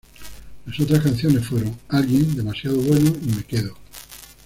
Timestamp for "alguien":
1.89-2.35